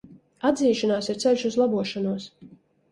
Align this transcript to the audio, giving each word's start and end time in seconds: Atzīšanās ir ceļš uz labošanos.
Atzīšanās 0.49 1.11
ir 1.15 1.21
ceļš 1.25 1.47
uz 1.51 1.61
labošanos. 1.63 2.31